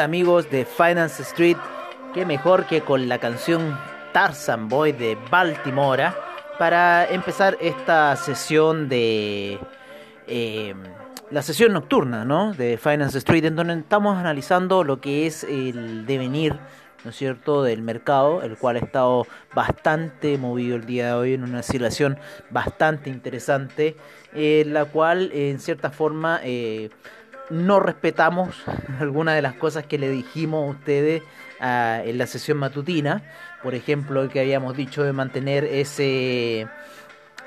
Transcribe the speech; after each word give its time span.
Amigos 0.00 0.50
de 0.50 0.64
Finance 0.64 1.22
Street, 1.22 1.56
qué 2.14 2.24
mejor 2.24 2.66
que 2.66 2.80
con 2.80 3.08
la 3.08 3.18
canción 3.18 3.78
Tarzan 4.12 4.68
Boy 4.68 4.92
de 4.92 5.16
Baltimore 5.30 6.12
para 6.58 7.08
empezar 7.08 7.56
esta 7.60 8.16
sesión 8.16 8.88
de 8.88 9.58
eh, 10.26 10.74
la 11.30 11.42
sesión 11.42 11.72
nocturna 11.72 12.24
¿no? 12.24 12.52
de 12.54 12.78
Finance 12.78 13.18
Street 13.18 13.44
en 13.44 13.56
donde 13.56 13.74
estamos 13.74 14.16
analizando 14.16 14.84
lo 14.84 15.00
que 15.00 15.26
es 15.26 15.44
el 15.44 16.06
devenir 16.06 16.58
¿no 17.04 17.10
es 17.10 17.16
cierto?, 17.16 17.62
del 17.62 17.82
mercado, 17.82 18.42
el 18.42 18.56
cual 18.58 18.76
ha 18.76 18.80
estado 18.80 19.26
bastante 19.54 20.36
movido 20.38 20.76
el 20.76 20.84
día 20.84 21.06
de 21.06 21.12
hoy 21.12 21.34
en 21.34 21.44
una 21.44 21.62
situación 21.62 22.18
bastante 22.50 23.08
interesante, 23.08 23.96
en 24.34 24.74
la 24.74 24.84
cual 24.84 25.30
en 25.32 25.60
cierta 25.60 25.90
forma 25.90 26.40
eh, 26.42 26.90
no 27.50 27.80
respetamos 27.80 28.62
algunas 29.00 29.34
de 29.34 29.42
las 29.42 29.54
cosas 29.54 29.84
que 29.86 29.98
le 29.98 30.08
dijimos 30.08 30.66
a 30.66 30.70
ustedes 30.70 31.22
ah, 31.60 32.00
en 32.04 32.18
la 32.18 32.26
sesión 32.26 32.58
matutina. 32.58 33.22
Por 33.62 33.74
ejemplo, 33.74 34.22
el 34.22 34.30
que 34.30 34.40
habíamos 34.40 34.76
dicho 34.76 35.02
de 35.02 35.12
mantener 35.12 35.64
ese, 35.64 36.66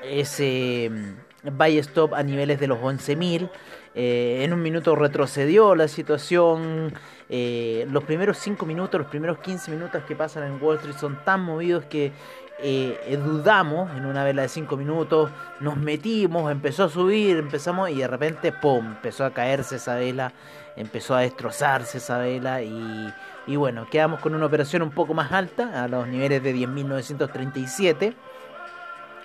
ese 0.04 0.90
mm, 0.90 1.56
buy 1.56 1.78
stop 1.78 2.14
a 2.14 2.22
niveles 2.22 2.60
de 2.60 2.66
los 2.68 2.78
11.000. 2.78 3.50
Eh, 3.96 4.42
en 4.42 4.52
un 4.52 4.62
minuto 4.62 4.94
retrocedió 4.96 5.74
la 5.74 5.88
situación. 5.88 6.92
Eh, 7.28 7.86
los 7.90 8.04
primeros 8.04 8.38
5 8.38 8.66
minutos, 8.66 9.00
los 9.00 9.08
primeros 9.08 9.38
15 9.38 9.70
minutos 9.70 10.02
que 10.04 10.14
pasan 10.14 10.44
en 10.44 10.62
Wall 10.62 10.76
Street 10.76 10.96
son 10.96 11.24
tan 11.24 11.40
movidos 11.40 11.84
que 11.86 12.12
eh, 12.58 13.18
dudamos 13.22 13.90
en 13.96 14.06
una 14.06 14.24
vela 14.24 14.42
de 14.42 14.48
5 14.48 14.76
minutos, 14.76 15.30
nos 15.60 15.76
metimos, 15.76 16.50
empezó 16.50 16.84
a 16.84 16.88
subir, 16.88 17.36
empezamos 17.36 17.90
y 17.90 17.96
de 17.96 18.08
repente, 18.08 18.52
¡pum!, 18.52 18.86
empezó 18.86 19.24
a 19.24 19.32
caerse 19.32 19.76
esa 19.76 19.96
vela, 19.96 20.32
empezó 20.76 21.14
a 21.14 21.20
destrozarse 21.20 21.98
esa 21.98 22.18
vela 22.18 22.62
y, 22.62 23.12
y 23.46 23.56
bueno, 23.56 23.86
quedamos 23.90 24.20
con 24.20 24.34
una 24.34 24.46
operación 24.46 24.82
un 24.82 24.90
poco 24.90 25.14
más 25.14 25.32
alta, 25.32 25.82
a 25.82 25.88
los 25.88 26.06
niveles 26.06 26.42
de 26.42 26.54
10.937 26.54 28.14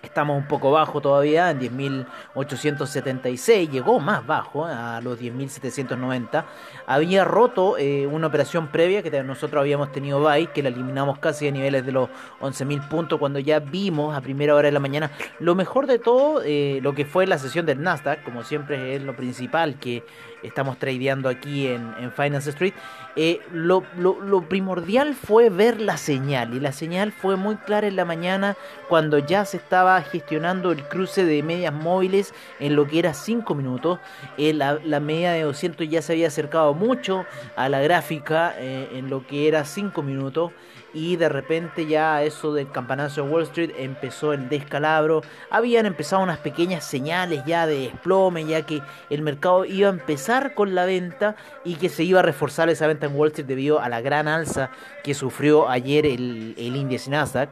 Estamos 0.09 0.37
un 0.37 0.47
poco 0.47 0.71
bajo 0.71 1.01
todavía, 1.01 1.51
en 1.51 1.59
10.876, 1.59 3.69
llegó 3.69 3.99
más 3.99 4.25
bajo, 4.25 4.65
a 4.65 4.99
los 5.01 5.19
10.790. 5.19 6.45
Había 6.87 7.23
roto 7.23 7.77
eh, 7.77 8.07
una 8.07 8.25
operación 8.25 8.69
previa 8.69 9.03
que 9.03 9.21
nosotros 9.21 9.61
habíamos 9.61 9.91
tenido 9.91 10.19
buy, 10.19 10.47
que 10.47 10.63
la 10.63 10.69
eliminamos 10.69 11.19
casi 11.19 11.47
a 11.47 11.51
niveles 11.51 11.85
de 11.85 11.91
los 11.91 12.09
11.000 12.41 12.89
puntos 12.89 13.19
cuando 13.19 13.37
ya 13.37 13.59
vimos 13.59 14.17
a 14.17 14.21
primera 14.21 14.55
hora 14.55 14.65
de 14.65 14.71
la 14.71 14.79
mañana. 14.79 15.11
Lo 15.37 15.53
mejor 15.53 15.85
de 15.85 15.99
todo, 15.99 16.41
eh, 16.43 16.79
lo 16.81 16.95
que 16.95 17.05
fue 17.05 17.27
la 17.27 17.37
sesión 17.37 17.67
del 17.67 17.83
Nasdaq, 17.83 18.23
como 18.23 18.43
siempre 18.43 18.95
es 18.95 19.03
lo 19.03 19.15
principal 19.15 19.75
que 19.75 20.03
estamos 20.43 20.77
tradeando 20.77 21.29
aquí 21.29 21.67
en, 21.67 22.11
Finance 22.15 22.49
Street, 22.49 22.73
eh, 23.15 23.39
lo, 23.51 23.83
lo, 23.97 24.41
primordial 24.47 25.13
fue 25.13 25.49
ver 25.49 25.79
la 25.79 25.97
señal. 25.97 26.53
Y 26.53 26.59
la 26.59 26.71
señal 26.71 27.11
fue 27.11 27.35
muy 27.35 27.55
clara 27.57 27.87
en 27.87 27.95
la 27.95 28.05
mañana 28.05 28.55
cuando 28.87 29.19
ya 29.19 29.45
se 29.45 29.57
estaba 29.57 30.01
gestionando 30.01 30.71
el 30.71 30.83
cruce 30.83 31.25
de 31.25 31.43
medias 31.43 31.73
móviles 31.73 32.33
en 32.59 32.75
lo 32.75 32.87
que 32.87 32.99
era 32.99 33.13
5 33.13 33.53
minutos. 33.55 33.99
Eh, 34.37 34.53
la, 34.53 34.79
la, 34.83 34.99
media 34.99 35.31
de 35.31 35.43
200 35.43 35.87
ya 35.89 36.01
se 36.01 36.13
había 36.13 36.27
acercado 36.27 36.73
mucho 36.73 37.25
a 37.55 37.69
la 37.69 37.79
gráfica 37.79 38.53
eh, 38.57 38.89
en 38.93 39.09
lo 39.09 39.25
que 39.25 39.47
era 39.47 39.65
5 39.65 40.01
minutos 40.01 40.51
y 40.93 41.15
de 41.15 41.29
repente 41.29 41.85
ya 41.85 42.23
eso 42.23 42.53
del 42.53 42.71
campanazo 42.71 43.23
de 43.23 43.29
Wall 43.29 43.43
Street 43.43 43.71
empezó 43.77 44.33
el 44.33 44.49
descalabro. 44.49 45.21
Habían 45.49 45.85
empezado 45.85 46.23
unas 46.23 46.39
pequeñas 46.39 46.83
señales 46.83 47.43
ya 47.45 47.67
de 47.67 47.79
desplome, 47.79 48.45
ya 48.45 48.65
que 48.65 48.81
el 49.09 49.21
mercado 49.21 49.65
iba 49.65 49.87
a 49.87 49.91
empezar 49.91 50.53
con 50.55 50.75
la 50.75 50.85
venta 50.85 51.35
y 51.63 51.75
que 51.75 51.89
se 51.89 52.03
iba 52.03 52.19
a 52.19 52.23
reforzar 52.23 52.69
esa 52.69 52.87
venta 52.87 53.05
en 53.05 53.15
Wall 53.15 53.29
Street 53.29 53.47
debido 53.47 53.79
a 53.79 53.89
la 53.89 54.01
gran 54.01 54.27
alza 54.27 54.71
que 55.03 55.13
sufrió 55.13 55.69
ayer 55.69 56.05
el, 56.05 56.55
el 56.57 56.75
índice 56.75 57.09
Nasdaq 57.09 57.49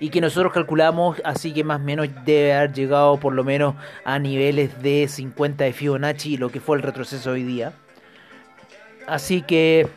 y 0.00 0.10
que 0.10 0.20
nosotros 0.20 0.52
calculamos 0.52 1.22
así 1.24 1.52
que 1.52 1.62
más 1.62 1.80
o 1.80 1.84
menos 1.84 2.08
debe 2.24 2.54
haber 2.54 2.72
llegado 2.72 3.18
por 3.18 3.32
lo 3.34 3.44
menos 3.44 3.76
a 4.04 4.18
niveles 4.18 4.82
de 4.82 5.06
50 5.06 5.62
de 5.62 5.72
Fibonacci, 5.72 6.36
lo 6.36 6.50
que 6.50 6.58
fue 6.58 6.76
el 6.76 6.82
retroceso 6.82 7.30
hoy 7.30 7.44
día. 7.44 7.72
Así 9.06 9.42
que 9.42 9.88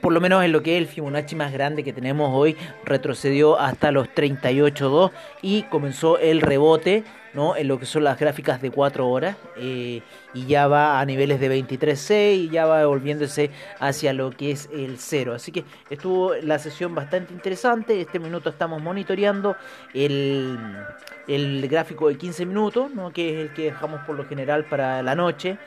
por 0.00 0.12
lo 0.12 0.20
menos 0.20 0.44
en 0.44 0.52
lo 0.52 0.62
que 0.62 0.76
es 0.76 0.82
el 0.82 0.88
Fibonacci 0.88 1.36
más 1.36 1.52
grande 1.52 1.84
que 1.84 1.92
tenemos 1.92 2.30
hoy, 2.32 2.56
retrocedió 2.84 3.58
hasta 3.58 3.92
los 3.92 4.08
38.2 4.08 5.10
y 5.42 5.62
comenzó 5.64 6.18
el 6.18 6.40
rebote 6.40 7.04
¿no? 7.34 7.56
en 7.56 7.68
lo 7.68 7.78
que 7.78 7.86
son 7.86 8.04
las 8.04 8.18
gráficas 8.18 8.60
de 8.60 8.70
4 8.70 9.08
horas 9.08 9.36
eh, 9.56 10.02
y 10.34 10.46
ya 10.46 10.66
va 10.66 11.00
a 11.00 11.04
niveles 11.04 11.40
de 11.40 11.50
23.6 11.50 12.36
y 12.36 12.48
ya 12.50 12.66
va 12.66 12.84
volviéndose 12.86 13.50
hacia 13.80 14.12
lo 14.12 14.30
que 14.30 14.52
es 14.52 14.68
el 14.72 14.98
0. 14.98 15.34
Así 15.34 15.52
que 15.52 15.64
estuvo 15.90 16.34
la 16.34 16.58
sesión 16.58 16.94
bastante 16.94 17.32
interesante. 17.32 18.00
Este 18.00 18.18
minuto 18.18 18.50
estamos 18.50 18.82
monitoreando 18.82 19.56
el, 19.94 20.58
el 21.28 21.68
gráfico 21.68 22.08
de 22.08 22.16
15 22.16 22.46
minutos, 22.46 22.90
¿no? 22.92 23.12
que 23.12 23.30
es 23.30 23.48
el 23.48 23.54
que 23.54 23.64
dejamos 23.64 24.00
por 24.02 24.16
lo 24.16 24.26
general 24.26 24.64
para 24.64 25.02
la 25.02 25.14
noche 25.14 25.58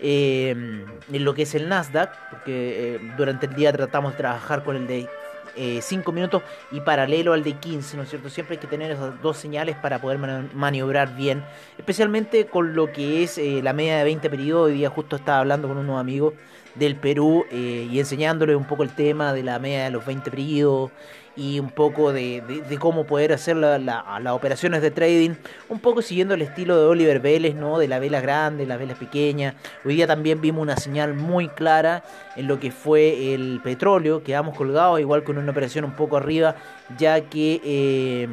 eh, 0.00 0.50
en 0.50 1.24
lo 1.24 1.34
que 1.34 1.42
es 1.42 1.54
el 1.54 1.68
Nasdaq, 1.68 2.10
porque 2.30 2.94
eh, 2.96 3.00
durante 3.16 3.46
el 3.46 3.54
día 3.54 3.72
tratamos 3.72 4.12
de 4.12 4.18
trabajar 4.18 4.64
con 4.64 4.76
el 4.76 4.86
de 4.86 5.08
5 5.80 6.10
eh, 6.10 6.14
minutos 6.14 6.42
y 6.70 6.80
paralelo 6.80 7.32
al 7.32 7.42
de 7.42 7.54
15, 7.54 7.96
¿no 7.96 8.02
es 8.02 8.10
cierto? 8.10 8.28
Siempre 8.28 8.56
hay 8.56 8.60
que 8.60 8.66
tener 8.66 8.90
esas 8.90 9.20
dos 9.22 9.36
señales 9.38 9.76
para 9.76 10.00
poder 10.00 10.18
maniobrar 10.54 11.16
bien, 11.16 11.42
especialmente 11.78 12.46
con 12.46 12.74
lo 12.74 12.92
que 12.92 13.22
es 13.22 13.38
eh, 13.38 13.60
la 13.62 13.72
media 13.72 13.98
de 13.98 14.04
20 14.04 14.28
periodos. 14.28 14.66
Hoy 14.66 14.74
día 14.74 14.90
justo 14.90 15.16
estaba 15.16 15.38
hablando 15.38 15.68
con 15.68 15.78
unos 15.78 15.98
amigos 15.98 16.34
del 16.78 16.96
Perú 16.96 17.44
y 17.50 17.98
enseñándole 17.98 18.54
un 18.54 18.64
poco 18.64 18.82
el 18.82 18.90
tema 18.90 19.32
de 19.32 19.42
la 19.42 19.58
media 19.58 19.84
de 19.84 19.90
los 19.90 20.04
20 20.04 20.30
periodos 20.30 20.90
y 21.36 21.60
un 21.60 21.70
poco 21.70 22.12
de, 22.12 22.42
cómo 22.80 23.04
poder 23.04 23.32
hacer 23.32 23.56
las 23.56 24.32
operaciones 24.32 24.80
de 24.82 24.90
trading, 24.90 25.34
un 25.68 25.80
poco 25.80 26.02
siguiendo 26.02 26.34
el 26.34 26.42
estilo 26.42 26.80
de 26.80 26.86
Oliver 26.86 27.20
Vélez, 27.20 27.54
¿no? 27.54 27.78
de 27.78 27.88
la 27.88 27.98
vela 27.98 28.20
grande, 28.20 28.66
las 28.66 28.78
velas 28.78 28.98
pequeñas. 28.98 29.54
Hoy 29.84 29.96
día 29.96 30.06
también 30.06 30.40
vimos 30.40 30.62
una 30.62 30.76
señal 30.76 31.14
muy 31.14 31.48
clara 31.48 32.02
en 32.36 32.46
lo 32.46 32.58
que 32.58 32.70
fue 32.70 33.34
el 33.34 33.60
petróleo, 33.62 34.22
quedamos 34.22 34.56
colgados 34.56 34.98
igual 34.98 35.24
con 35.24 35.36
una 35.36 35.50
operación 35.50 35.84
un 35.84 35.94
poco 35.94 36.16
arriba, 36.16 36.56
ya 36.98 37.20
que... 37.20 37.60
Eh, 37.64 38.28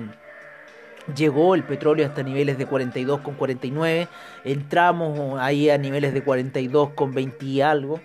llegó 1.17 1.53
el 1.53 1.63
petróleo 1.63 2.05
hasta 2.05 2.23
niveles 2.23 2.57
de 2.57 2.65
42,49, 2.65 4.07
entramos 4.45 5.37
ahí 5.37 5.69
a 5.69 5.77
niveles 5.77 6.13
de 6.13 6.23
42,20 6.23 7.43
y 7.43 7.59
algo, 7.59 7.99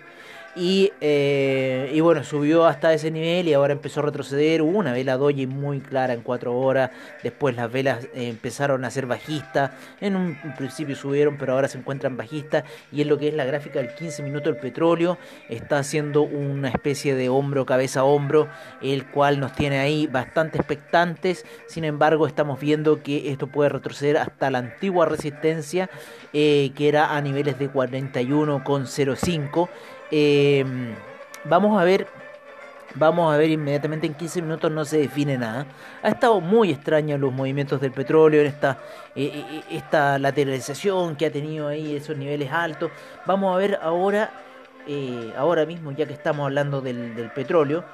y, 0.55 0.91
eh, 0.99 1.91
y, 1.93 1.99
bueno, 2.01 2.23
subió 2.23 2.65
hasta 2.65 2.93
ese 2.93 3.11
nivel 3.11 3.47
y 3.47 3.53
ahora 3.53 3.73
empezó 3.73 3.99
a 3.99 4.03
retroceder. 4.03 4.61
Hubo 4.61 4.77
una 4.77 4.91
vela 4.93 5.17
doji 5.17 5.47
muy 5.47 5.79
clara 5.79 6.13
en 6.13 6.21
4 6.21 6.57
horas. 6.57 6.91
Después 7.23 7.55
las 7.55 7.71
velas 7.71 8.05
eh, 8.13 8.29
empezaron 8.29 8.83
a 8.83 8.91
ser 8.91 9.05
bajistas. 9.05 9.71
En 10.01 10.15
un 10.15 10.37
principio 10.57 10.95
subieron, 10.95 11.37
pero 11.37 11.53
ahora 11.53 11.67
se 11.67 11.77
encuentran 11.77 12.17
bajistas. 12.17 12.63
Y 12.91 13.01
en 13.01 13.09
lo 13.09 13.17
que 13.17 13.27
es 13.27 13.33
la 13.33 13.45
gráfica 13.45 13.79
del 13.79 13.93
15 13.93 14.23
minutos, 14.23 14.47
el 14.53 14.57
petróleo 14.57 15.17
está 15.49 15.79
haciendo 15.79 16.23
una 16.23 16.69
especie 16.69 17.15
de 17.15 17.29
hombro, 17.29 17.65
cabeza, 17.65 18.03
hombro, 18.03 18.47
el 18.81 19.05
cual 19.05 19.39
nos 19.39 19.53
tiene 19.53 19.79
ahí 19.79 20.07
bastante 20.07 20.57
expectantes. 20.57 21.45
Sin 21.67 21.83
embargo, 21.83 22.27
estamos 22.27 22.59
viendo 22.59 23.03
que 23.03 23.31
esto 23.31 23.47
puede 23.47 23.69
retroceder 23.69 24.17
hasta 24.17 24.49
la 24.49 24.57
antigua 24.59 25.05
resistencia, 25.05 25.89
eh, 26.33 26.71
que 26.75 26.87
era 26.89 27.15
a 27.15 27.21
niveles 27.21 27.59
de 27.59 27.71
41,05 27.71 29.69
eh, 30.11 30.65
vamos 31.45 31.79
a 31.79 31.83
ver. 31.83 32.07
Vamos 32.95 33.31
a 33.31 33.37
ver 33.37 33.51
inmediatamente 33.51 34.07
en 34.07 34.15
15 34.15 34.41
minutos 34.41 34.71
no 34.71 34.83
se 34.83 34.97
define 34.97 35.37
nada. 35.37 35.67
Ha 36.01 36.09
estado 36.09 36.41
muy 36.41 36.71
extraño 36.71 37.19
los 37.19 37.31
movimientos 37.31 37.79
del 37.79 37.91
petróleo, 37.91 38.41
esta, 38.41 38.79
eh, 39.15 39.31
eh, 39.35 39.63
esta 39.69 40.17
lateralización 40.17 41.15
que 41.15 41.27
ha 41.27 41.31
tenido 41.31 41.67
ahí, 41.67 41.95
esos 41.95 42.17
niveles 42.17 42.51
altos. 42.51 42.89
Vamos 43.27 43.53
a 43.53 43.59
ver 43.59 43.77
ahora, 43.79 44.31
eh, 44.87 45.31
ahora 45.37 45.67
mismo, 45.67 45.91
ya 45.91 46.07
que 46.07 46.13
estamos 46.13 46.45
hablando 46.45 46.81
del, 46.81 47.15
del 47.15 47.29
petróleo, 47.29 47.85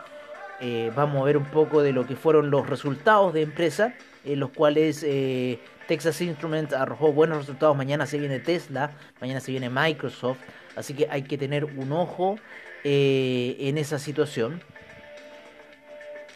vamos 0.95 1.21
a 1.21 1.25
ver 1.25 1.35
un 1.35 1.45
poco 1.45 1.81
de 1.81 1.91
lo 1.91 2.07
que 2.07 2.15
fueron 2.15 2.49
los 2.49 2.65
resultados 2.65 3.33
de 3.33 3.41
empresa 3.41 3.93
en 4.25 4.39
los 4.39 4.49
cuales 4.49 5.03
eh, 5.03 5.59
Texas 5.87 6.19
Instruments 6.21 6.73
arrojó 6.73 7.13
buenos 7.13 7.37
resultados. 7.37 7.77
Mañana 7.77 8.05
se 8.05 8.17
viene 8.17 8.39
Tesla, 8.39 8.91
mañana 9.21 9.39
se 9.39 9.51
viene 9.51 9.69
Microsoft, 9.69 10.39
así 10.75 10.93
que 10.93 11.07
hay 11.09 11.23
que 11.23 11.37
tener 11.37 11.65
un 11.65 11.91
ojo 11.91 12.37
eh, 12.83 13.55
en 13.59 13.77
esa 13.77 13.99
situación. 13.99 14.61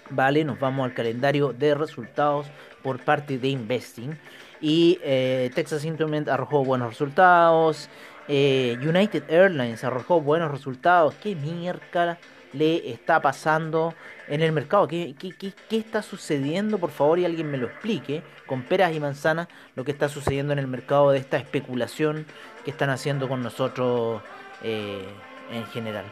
Vale, 0.10 0.44
nos 0.44 0.60
vamos 0.60 0.86
al 0.86 0.94
calendario 0.94 1.54
de 1.54 1.76
resultados 1.76 2.48
por 2.82 3.00
parte 3.00 3.38
de 3.38 3.50
Investing. 3.50 4.18
Y 4.60 5.00
eh, 5.04 5.52
Texas 5.54 5.86
Instruments 5.86 6.30
arrojó 6.30 6.66
buenos 6.66 6.90
resultados. 6.90 7.90
Eh, 8.28 8.78
United 8.82 9.24
Airlines 9.30 9.84
arrojó 9.84 10.22
buenos 10.22 10.52
resultados. 10.52 11.16
¿Qué 11.16 11.36
mierda 11.36 12.18
le 12.54 12.92
está 12.92 13.22
pasando 13.22 13.94
en 14.28 14.42
el 14.42 14.52
mercado? 14.52 14.88
¿Qué, 14.88 15.16
qué, 15.18 15.78
está 15.78 16.02
sucediendo? 16.02 16.78
Por 16.78 16.92
favor, 16.92 17.20
y 17.20 17.26
alguien 17.26 17.50
me 17.50 17.58
lo 17.58 17.68
explique 17.68 18.24
con 18.46 18.64
peras 18.64 18.94
y 18.94 19.00
manzanas 19.00 19.48
lo 19.76 19.86
que 19.86 19.92
está 19.92 20.10
sucediendo 20.10 20.54
en 20.54 20.60
el 20.60 20.68
mercado 20.68 21.12
de 21.12 21.20
esta 21.20 21.38
especulación 21.38 22.26
que 22.66 22.72
están 22.72 22.90
haciendo 22.90 23.28
con 23.28 23.42
nosotros 23.42 24.22
eh, 24.64 25.06
en 25.52 25.66
general. 25.68 26.06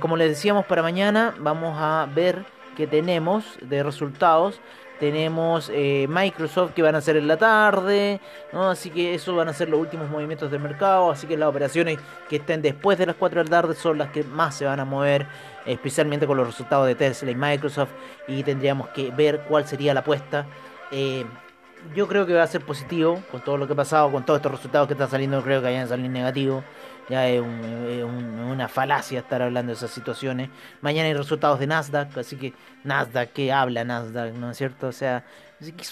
como 0.00 0.16
les 0.16 0.28
decíamos 0.28 0.66
para 0.66 0.82
mañana, 0.82 1.34
vamos 1.38 1.76
a 1.78 2.08
ver 2.14 2.44
qué 2.76 2.86
tenemos 2.86 3.44
de 3.62 3.82
resultados 3.82 4.60
tenemos 5.00 5.70
eh, 5.72 6.06
Microsoft 6.08 6.74
que 6.74 6.82
van 6.82 6.94
a 6.94 7.00
ser 7.00 7.16
en 7.16 7.26
la 7.26 7.38
tarde, 7.38 8.20
así 8.52 8.90
que 8.90 9.14
eso 9.14 9.34
van 9.34 9.48
a 9.48 9.54
ser 9.54 9.70
los 9.70 9.80
últimos 9.80 10.10
movimientos 10.10 10.50
del 10.50 10.60
mercado, 10.60 11.10
así 11.10 11.26
que 11.26 11.38
las 11.38 11.48
operaciones 11.48 11.98
que 12.28 12.36
estén 12.36 12.60
después 12.60 12.98
de 12.98 13.06
las 13.06 13.16
4 13.16 13.40
de 13.40 13.44
la 13.44 13.50
tarde 13.50 13.74
son 13.74 13.96
las 13.96 14.10
que 14.10 14.22
más 14.22 14.54
se 14.54 14.66
van 14.66 14.78
a 14.78 14.84
mover, 14.84 15.26
especialmente 15.64 16.26
con 16.26 16.36
los 16.36 16.46
resultados 16.46 16.86
de 16.86 16.94
Tesla 16.94 17.30
y 17.30 17.34
Microsoft, 17.34 17.90
y 18.28 18.42
tendríamos 18.42 18.88
que 18.88 19.10
ver 19.10 19.40
cuál 19.48 19.66
sería 19.66 19.94
la 19.94 20.00
apuesta. 20.00 20.46
Eh, 20.92 21.24
yo 21.96 22.06
creo 22.06 22.26
que 22.26 22.34
va 22.34 22.42
a 22.42 22.46
ser 22.46 22.60
positivo 22.60 23.22
con 23.30 23.40
todo 23.40 23.56
lo 23.56 23.66
que 23.66 23.72
ha 23.72 23.76
pasado, 23.76 24.12
con 24.12 24.26
todos 24.26 24.38
estos 24.38 24.52
resultados 24.52 24.86
que 24.86 24.92
están 24.92 25.08
saliendo, 25.08 25.42
creo 25.42 25.60
que 25.60 25.68
vayan 25.68 25.84
a 25.84 25.88
salir 25.88 26.10
negativos. 26.10 26.62
Ya 27.10 27.28
es, 27.28 27.42
una 27.42 28.68
falacia 28.68 29.18
estar 29.18 29.42
hablando 29.42 29.70
de 29.70 29.76
esas 29.76 29.90
situaciones. 29.90 30.48
Mañana 30.80 31.08
hay 31.08 31.14
resultados 31.14 31.58
de 31.58 31.66
Nasdaq, 31.66 32.16
así 32.16 32.36
que 32.36 32.54
Nasdaq, 32.84 33.32
¿qué 33.32 33.52
habla 33.52 33.82
Nasdaq? 33.84 34.34
¿No 34.34 34.52
es 34.52 34.56
cierto? 34.56 34.86
O 34.86 34.92
sea, 34.92 35.24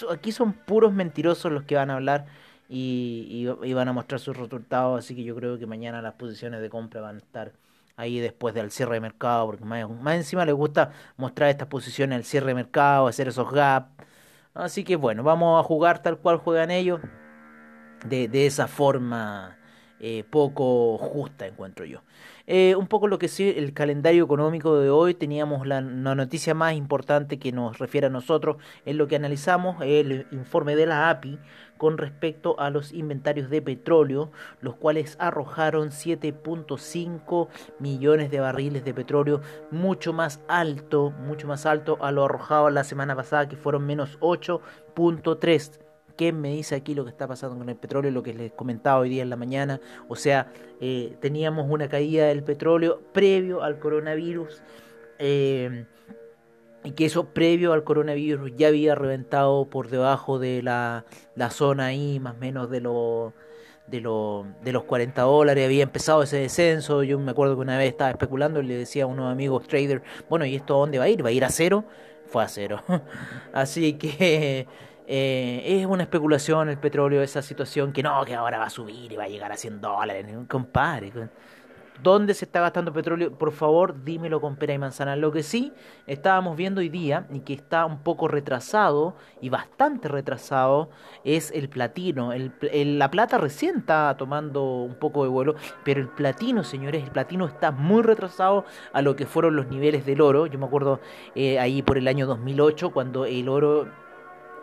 aquí 0.09 0.31
son 0.31 0.53
puros 0.53 0.93
mentirosos 0.93 1.51
los 1.51 1.63
que 1.63 1.75
van 1.75 1.89
a 1.89 1.95
hablar 1.95 2.25
y, 2.69 3.45
van 3.73 3.89
a 3.89 3.93
mostrar 3.93 4.21
sus 4.21 4.37
resultados, 4.37 5.03
así 5.03 5.13
que 5.13 5.23
yo 5.25 5.35
creo 5.35 5.59
que 5.59 5.65
mañana 5.65 6.01
las 6.01 6.13
posiciones 6.13 6.61
de 6.61 6.69
compra 6.69 7.01
van 7.01 7.15
a 7.15 7.19
estar 7.19 7.51
ahí 7.97 8.19
después 8.19 8.55
del 8.55 8.71
cierre 8.71 8.93
de 8.93 9.01
mercado, 9.01 9.45
porque 9.45 9.65
más, 9.65 9.89
más 9.89 10.15
encima 10.15 10.45
les 10.45 10.55
gusta 10.55 10.91
mostrar 11.17 11.49
estas 11.49 11.67
posiciones 11.67 12.15
al 12.15 12.23
cierre 12.23 12.47
de 12.47 12.55
mercado, 12.55 13.07
hacer 13.07 13.27
esos 13.27 13.51
gaps. 13.51 13.89
Así 14.53 14.85
que 14.85 14.95
bueno, 14.95 15.21
vamos 15.23 15.59
a 15.59 15.67
jugar 15.67 16.01
tal 16.01 16.17
cual 16.17 16.37
juegan 16.37 16.71
ellos, 16.71 17.01
de, 18.05 18.29
de 18.29 18.45
esa 18.45 18.67
forma 18.67 19.58
eh, 19.99 20.23
poco 20.29 20.97
justa, 20.97 21.45
encuentro 21.45 21.85
yo. 21.85 22.01
Eh, 22.47 22.75
un 22.75 22.87
poco 22.87 23.07
lo 23.07 23.19
que 23.19 23.27
sí, 23.27 23.53
el 23.55 23.73
calendario 23.73 24.23
económico 24.23 24.79
de 24.79 24.89
hoy, 24.89 25.13
teníamos 25.13 25.67
la, 25.67 25.81
noticia 25.81 26.53
más 26.53 26.73
importante 26.73 27.37
que 27.37 27.51
nos 27.51 27.77
refiere 27.77 28.07
a 28.07 28.09
nosotros, 28.09 28.57
es 28.85 28.95
lo 28.95 29.07
que 29.07 29.17
analizamos, 29.17 29.77
el 29.81 30.25
informe 30.31 30.75
de 30.75 30.85
la 30.85 31.09
API 31.09 31.37
con 31.77 31.97
respecto 31.97 32.59
a 32.59 32.69
los 32.69 32.91
inventarios 32.91 33.49
de 33.49 33.61
petróleo, 33.61 34.31
los 34.61 34.75
cuales 34.75 35.15
arrojaron 35.19 35.89
7.5 35.89 37.47
millones 37.79 38.31
de 38.31 38.39
barriles 38.39 38.83
de 38.83 38.93
petróleo, 38.93 39.41
mucho 39.69 40.11
más 40.11 40.41
alto, 40.47 41.11
mucho 41.11 41.47
más 41.47 41.65
alto 41.65 41.97
a 42.01 42.11
lo 42.11 42.25
arrojado 42.25 42.69
la 42.69 42.83
semana 42.83 43.15
pasada, 43.15 43.47
que 43.47 43.57
fueron 43.57 43.85
menos 43.85 44.19
8.3 44.21 45.88
¿Qué 46.19 46.33
me 46.33 46.49
dice 46.49 46.75
aquí 46.75 46.95
lo 46.95 47.05
que 47.05 47.11
está 47.11 47.29
pasando 47.29 47.57
con 47.57 47.69
el 47.69 47.77
petróleo? 47.77 48.11
Lo 48.11 48.21
que 48.21 48.33
les 48.33 48.51
comentaba 48.51 48.99
hoy 48.99 49.07
día 49.07 49.23
en 49.23 49.29
la 49.29 49.37
mañana. 49.37 49.79
O 50.09 50.17
sea, 50.17 50.51
eh, 50.81 51.15
teníamos 51.21 51.67
una 51.69 51.87
caída 51.87 52.25
del 52.25 52.43
petróleo 52.43 52.99
previo 53.13 53.63
al 53.63 53.79
coronavirus. 53.79 54.61
Eh, 55.17 55.85
y 56.83 56.91
que 56.91 57.05
eso 57.05 57.27
previo 57.29 57.71
al 57.71 57.85
coronavirus 57.85 58.51
ya 58.57 58.67
había 58.67 58.95
reventado 58.95 59.69
por 59.69 59.87
debajo 59.87 60.39
de 60.39 60.61
la, 60.61 61.05
zona 61.51 61.85
ahí, 61.85 62.19
más 62.19 62.35
o 62.35 62.37
menos 62.37 62.69
de, 62.69 62.81
lo, 62.81 63.31
de, 63.87 64.01
lo, 64.01 64.45
de 64.61 64.73
los 64.73 64.83
40 64.83 65.21
dólares. 65.21 65.63
Había 65.63 65.83
empezado 65.83 66.23
ese 66.23 66.35
descenso. 66.35 67.01
Yo 67.03 67.17
me 67.17 67.31
acuerdo 67.31 67.55
que 67.55 67.61
una 67.61 67.77
vez 67.77 67.91
estaba 67.91 68.11
especulando 68.11 68.59
y 68.59 68.65
le 68.65 68.75
decía 68.75 69.05
a 69.05 69.07
unos 69.07 69.31
amigos 69.31 69.69
traders, 69.69 70.01
bueno, 70.27 70.45
¿y 70.45 70.57
esto 70.57 70.75
a 70.75 70.79
dónde 70.79 70.99
va 70.99 71.05
a 71.05 71.09
ir? 71.09 71.23
¿Va 71.23 71.29
a 71.29 71.31
ir 71.31 71.45
a 71.45 71.49
cero? 71.49 71.85
Fue 72.25 72.43
a 72.43 72.49
cero. 72.49 72.83
Así 73.53 73.93
que 73.93 74.67
eh, 75.11 75.63
es 75.65 75.87
una 75.87 76.03
especulación 76.03 76.69
el 76.69 76.77
petróleo, 76.77 77.23
esa 77.23 77.41
situación 77.41 77.91
que 77.91 78.03
no, 78.03 78.23
que 78.25 78.35
ahora 78.35 78.59
va 78.59 78.65
a 78.65 78.69
subir 78.69 79.11
y 79.11 79.15
va 79.15 79.23
a 79.23 79.27
llegar 79.27 79.51
a 79.51 79.57
100 79.57 79.81
dólares. 79.81 80.27
Compadre, 80.47 81.11
¿dónde 82.03 82.35
se 82.35 82.45
está 82.45 82.61
gastando 82.61 82.93
petróleo? 82.93 83.35
Por 83.35 83.51
favor, 83.51 84.03
dímelo 84.03 84.39
con 84.39 84.55
pera 84.55 84.75
y 84.75 84.77
manzana. 84.77 85.15
Lo 85.15 85.31
que 85.31 85.41
sí 85.41 85.73
estábamos 86.05 86.55
viendo 86.55 86.81
hoy 86.81 86.89
día 86.89 87.25
y 87.33 87.39
que 87.39 87.53
está 87.53 87.87
un 87.87 88.03
poco 88.03 88.27
retrasado 88.27 89.15
y 89.41 89.49
bastante 89.49 90.09
retrasado 90.09 90.91
es 91.23 91.49
el 91.55 91.69
platino. 91.69 92.31
La 92.61 93.09
plata 93.09 93.39
recién 93.39 93.77
está 93.77 94.15
tomando 94.15 94.63
un 94.63 94.93
poco 94.93 95.23
de 95.23 95.29
vuelo, 95.29 95.55
pero 95.83 96.01
el 96.01 96.09
platino, 96.09 96.63
señores, 96.63 97.03
el 97.03 97.09
platino 97.09 97.47
está 97.47 97.71
muy 97.71 98.03
retrasado 98.03 98.63
a 98.93 99.01
lo 99.01 99.15
que 99.15 99.25
fueron 99.25 99.55
los 99.55 99.69
niveles 99.69 100.05
del 100.05 100.21
oro. 100.21 100.45
Yo 100.45 100.59
me 100.59 100.67
acuerdo 100.67 100.99
eh, 101.33 101.57
ahí 101.57 101.81
por 101.81 101.97
el 101.97 102.07
año 102.07 102.27
2008 102.27 102.91
cuando 102.91 103.25
el 103.25 103.49
oro 103.49 103.87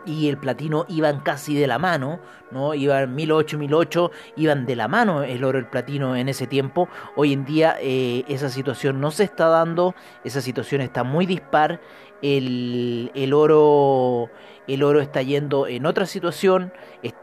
y 0.07 0.29
el 0.29 0.37
platino 0.37 0.85
iban 0.87 1.19
casi 1.19 1.53
de 1.53 1.67
la 1.67 1.77
mano, 1.77 2.19
¿no? 2.49 2.73
Iban 2.73 3.13
1008, 3.13 3.57
1008, 3.59 4.11
iban 4.37 4.65
de 4.65 4.75
la 4.75 4.87
mano 4.87 5.23
el 5.23 5.43
oro 5.43 5.59
y 5.59 5.61
el 5.61 5.67
platino 5.67 6.15
en 6.15 6.29
ese 6.29 6.47
tiempo. 6.47 6.87
Hoy 7.15 7.33
en 7.33 7.45
día 7.45 7.75
eh, 7.81 8.23
esa 8.27 8.49
situación 8.49 9.01
no 9.01 9.11
se 9.11 9.25
está 9.25 9.47
dando, 9.47 9.93
esa 10.23 10.41
situación 10.41 10.81
está 10.81 11.03
muy 11.03 11.25
dispar. 11.25 11.81
El, 12.21 13.11
el, 13.13 13.33
oro 13.33 14.31
el 14.67 14.81
oro 14.81 15.01
está 15.01 15.21
yendo 15.21 15.67
en 15.67 15.85
otra 15.85 16.07
situación, 16.07 16.73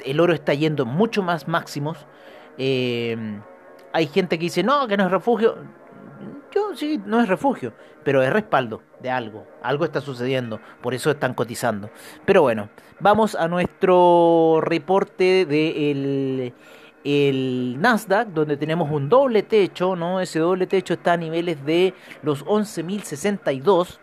el 0.05 0.21
oro 0.21 0.35
está 0.35 0.55
yendo 0.55 0.87
mucho 0.87 1.23
más 1.23 1.49
máximos. 1.49 2.07
Eh, 2.59 3.41
hay 3.93 4.07
gente 4.07 4.39
que 4.39 4.45
dice, 4.45 4.63
no, 4.63 4.87
que 4.87 4.97
no 4.97 5.07
es 5.07 5.11
refugio 5.11 5.57
sí, 6.75 7.01
no 7.05 7.21
es 7.21 7.29
refugio, 7.29 7.73
pero 8.03 8.23
es 8.23 8.33
respaldo 8.33 8.83
de 9.01 9.11
algo. 9.11 9.47
Algo 9.63 9.85
está 9.85 10.01
sucediendo, 10.01 10.61
por 10.81 10.95
eso 10.95 11.11
están 11.11 11.35
cotizando. 11.35 11.91
Pero 12.25 12.43
bueno, 12.43 12.69
vamos 13.01 13.35
a 13.35 13.49
nuestro 13.49 14.61
reporte 14.63 15.47
de 15.47 16.53
el, 17.05 17.81
Nasdaq, 17.81 18.29
donde 18.29 18.57
tenemos 18.57 18.91
un 18.91 19.09
doble 19.09 19.43
techo, 19.43 19.95
¿no? 19.95 20.21
Ese 20.21 20.39
doble 20.39 20.67
techo 20.67 20.95
está 20.95 21.15
a 21.15 21.17
niveles 21.17 21.65
de 21.65 21.95
los 22.23 22.45
11.062 22.47 23.99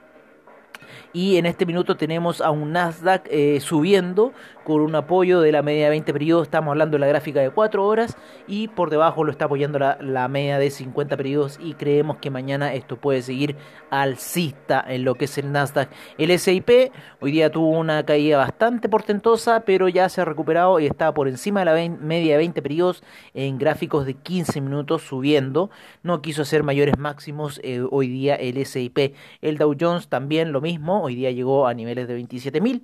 y 1.14 1.38
en 1.38 1.46
este 1.46 1.66
minuto 1.66 1.98
tenemos 1.98 2.42
a 2.42 2.52
un 2.52 2.72
Nasdaq 2.72 3.28
eh, 3.30 3.60
subiendo 3.60 4.34
con 4.64 4.82
un 4.82 4.96
apoyo 4.96 5.42
de 5.42 5.52
la 5.52 5.62
media 5.62 5.86
de 5.86 5.90
20 5.92 6.14
periodos, 6.14 6.48
estamos 6.48 6.72
hablando 6.72 6.96
de 6.96 7.00
la 7.00 7.08
gráfica 7.08 7.42
de 7.42 7.50
4 7.50 7.86
horas 7.86 8.16
y 8.48 8.68
por 8.68 8.90
debajo 8.90 9.24
lo 9.24 9.32
está 9.32 9.46
apoyando 9.46 9.80
la, 9.80 10.28
media 10.28 10.60
de 10.60 10.70
50 10.70 11.18
periodos 11.18 11.60
y 11.62 11.74
creemos 11.74 12.18
que 12.18 12.30
mañana 12.30 12.74
esto 12.74 12.96
puede 12.96 13.22
seguir 13.22 13.56
alcista 13.90 14.84
en 14.88 15.04
lo 15.04 15.16
que 15.16 15.26
es 15.26 15.38
el 15.38 15.52
Nasdaq. 15.52 15.90
El 16.18 16.38
SIP 16.38 16.92
hoy 17.20 17.32
día 17.32 17.52
tuvo 17.52 17.70
una 17.70 18.06
caída 18.06 18.38
bastante 18.38 18.88
portentosa, 18.88 19.62
pero 19.62 19.90
ya 19.90 20.08
se 20.10 20.22
ha 20.22 20.26
recuperado 20.26 20.80
y 20.80 20.86
está 20.86 21.14
por 21.14 21.28
encima 21.28 21.62
de 21.62 21.66
la 21.66 21.96
media 21.98 22.34
de 22.34 22.38
20 22.38 22.62
periodos 22.62 23.04
en 23.34 23.58
gráficos 23.58 24.06
de 24.06 24.14
15 24.14 24.62
minutos 24.62 25.02
subiendo. 25.02 25.72
No 26.04 26.22
quiso 26.22 26.44
hacer 26.44 26.64
mayores 26.64 26.98
máximos 26.98 27.60
eh, 27.64 27.84
hoy 27.90 28.08
día 28.08 28.36
el 28.36 28.64
SIP. 28.66 29.16
El 29.42 29.58
Dow 29.58 29.76
Jones 29.80 30.08
también 30.08 30.52
lo 30.52 30.62
mismo, 30.62 31.01
hoy 31.02 31.16
día 31.16 31.32
llegó 31.32 31.68
a 31.68 31.74
niveles 31.74 32.08
de 32.08 32.20
27.000 32.20 32.82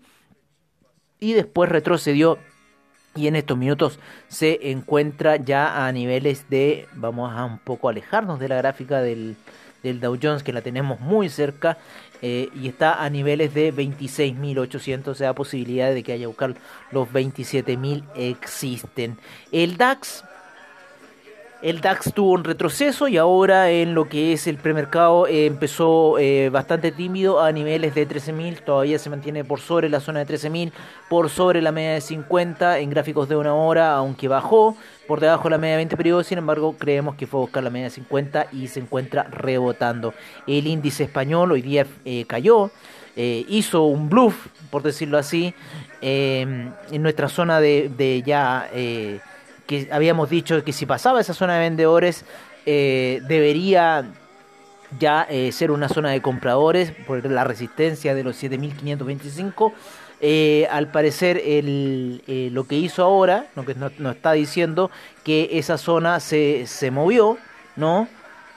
y 1.20 1.34
después 1.34 1.70
retrocedió 1.70 2.38
y 3.16 3.28
en 3.28 3.36
estos 3.36 3.58
minutos 3.58 4.00
se 4.28 4.72
encuentra 4.72 5.38
ya 5.38 5.88
a 5.88 5.92
niveles 5.92 6.50
de, 6.50 6.88
vamos 6.94 7.34
a 7.34 7.46
un 7.46 7.58
poco 7.58 7.90
alejarnos 7.90 8.40
de 8.40 8.48
la 8.48 8.58
gráfica 8.58 9.02
del, 9.02 9.36
del 9.82 10.00
Dow 10.00 10.18
Jones 10.22 10.44
que 10.44 10.54
la 10.54 10.62
tenemos 10.62 11.00
muy 11.00 11.30
cerca 11.30 11.78
eh, 12.22 12.50
y 12.56 12.68
está 12.68 13.04
a 13.04 13.10
niveles 13.10 13.54
de 13.54 13.74
26.800, 13.74 15.08
o 15.08 15.16
sea, 15.16 15.34
posibilidad 15.34 15.94
de 15.94 16.04
que 16.04 16.14
haya 16.14 16.28
buscar 16.28 16.56
los 16.92 17.08
27.000 17.10 18.04
existen. 18.16 19.18
El 19.52 19.78
DAX 19.78 20.24
el 21.62 21.82
DAX 21.82 22.14
tuvo 22.14 22.32
un 22.32 22.44
retroceso 22.44 23.08
y 23.08 23.18
ahora 23.18 23.72
en 23.72 23.96
lo 23.96 24.08
que 24.08 24.34
es 24.34 24.46
el 24.46 24.58
premercado 24.58 25.26
eh, 25.26 25.48
empezó 25.48 26.20
eh, 26.20 26.50
bastante 26.50 26.92
tímido 26.92 27.42
a 27.42 27.52
niveles 27.52 27.96
de 27.96 28.08
13.000, 28.08 28.64
todavía 28.64 29.00
se 29.00 29.10
mantiene 29.10 29.44
por 29.44 29.60
sobre 29.60 29.90
la 29.90 30.00
zona 30.00 30.24
de 30.24 30.38
13.000, 30.38 30.72
por 31.10 31.30
sobre 31.30 31.62
la 31.62 31.72
media 31.72 31.94
de 31.94 32.02
50 32.02 32.80
en 32.80 32.90
gráficos 32.92 33.28
de 33.28 33.36
una 33.36 33.56
hora, 33.56 33.96
aunque 33.96 34.28
bajó 34.28 34.78
por 35.08 35.20
debajo 35.20 35.46
de 35.46 35.50
la 35.52 35.58
media 35.58 35.72
de 35.72 35.78
20 35.78 35.98
periodos, 35.98 36.28
sin 36.28 36.38
embargo 36.38 36.76
creemos 36.78 37.16
que 37.16 37.26
fue 37.26 37.40
a 37.40 37.42
buscar 37.42 37.64
la 37.64 37.72
media 37.72 37.86
de 37.86 37.92
50 37.92 38.48
y 38.52 38.68
se 38.68 38.80
encuentra 38.80 39.24
rebotando. 39.24 40.14
El 40.46 40.68
índice 40.68 41.06
español 41.06 41.52
hoy 41.52 41.64
día 41.64 41.88
eh, 42.06 42.26
cayó, 42.28 42.70
hizo 43.16 43.86
un 43.86 44.10
bluff, 44.10 44.46
por 44.70 44.84
decirlo 44.84 45.18
así, 45.18 45.56
en 46.02 46.76
nuestra 47.00 47.30
zona 47.30 47.60
de, 47.60 48.24
ya 48.24 48.70
eh, 48.72 49.22
que 49.68 49.88
habíamos 49.92 50.30
dicho 50.30 50.64
que 50.64 50.74
si 50.74 50.86
pasaba 50.86 51.22
esa 51.22 51.34
zona 51.34 51.56
de 51.56 51.60
vendedores 51.60 52.26
eh, 52.66 53.22
debería 53.28 54.06
ya 54.98 55.28
eh, 55.30 55.52
ser 55.52 55.70
una 55.70 55.90
zona 55.90 56.12
de 56.12 56.22
compradores 56.22 56.92
por 57.06 57.24
la 57.30 57.44
resistencia 57.44 58.16
de 58.16 58.24
los 58.24 58.38
7525 58.38 59.74
eh, 60.20 60.68
al 60.72 60.90
parecer 60.90 61.40
el, 61.46 62.24
lo 62.54 62.64
que 62.66 62.76
hizo 62.76 63.04
ahora, 63.04 63.46
lo 63.56 63.66
que 63.66 63.76
nos, 63.76 63.92
está 64.00 64.32
diciendo 64.32 64.90
que 65.24 65.50
esa 65.54 65.78
zona 65.78 66.20
se, 66.20 66.66
se 66.66 66.90
movió, 66.90 67.38
¿no? 67.76 68.08